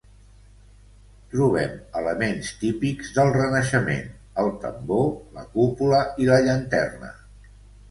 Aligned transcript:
Trobem 1.33 1.75
elements 2.01 2.49
típics 2.63 3.13
del 3.19 3.29
Renaixement: 3.37 4.09
el 4.47 4.51
tambor, 4.65 5.07
la 5.39 5.47
cúpula 5.55 6.03
i 6.25 6.31
la 6.33 6.43
llanterna. 6.49 7.15